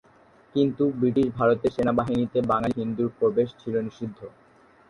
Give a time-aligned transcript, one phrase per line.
[0.55, 4.19] কিন্তু ব্রিটিশ ভারতের সেনাবাহিনীতে বাঙালি হিন্দুর প্রবেশ ছিল নিষিদ্ধ।